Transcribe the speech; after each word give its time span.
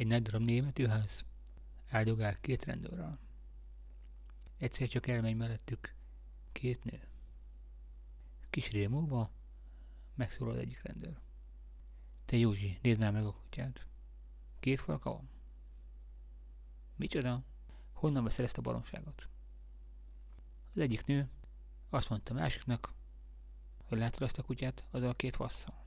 Egy 0.00 0.06
nagy 0.06 0.22
darab 0.22 0.42
németűház 0.42 1.24
áldogál 1.88 2.40
két 2.40 2.64
rendőrrel. 2.64 3.18
Egyszer 4.56 4.88
csak 4.88 5.06
elmegy 5.06 5.36
mellettük 5.36 5.94
két 6.52 6.84
nő. 6.84 7.08
Kis 8.50 8.70
múlva 8.70 9.30
megszólal 10.14 10.58
egyik 10.58 10.82
rendőr. 10.82 11.20
Te 12.24 12.36
Józsi, 12.36 12.78
nézd 12.82 13.00
már 13.00 13.12
meg 13.12 13.24
a 13.24 13.32
kutyát. 13.32 13.86
Két 14.60 14.80
farka 14.80 15.10
van? 15.12 15.28
Micsoda? 16.96 17.44
Honnan 17.92 18.24
veszel 18.24 18.44
ezt 18.44 18.58
a 18.58 18.62
baromságot? 18.62 19.28
Az 20.74 20.80
egyik 20.80 21.04
nő 21.04 21.30
azt 21.88 22.08
mondta 22.08 22.34
másiknak, 22.34 22.94
hogy 23.84 23.98
látod 23.98 24.22
azt 24.22 24.38
a 24.38 24.42
kutyát, 24.42 24.84
az 24.90 25.02
a 25.02 25.14
két 25.14 25.36
vasszal. 25.36 25.79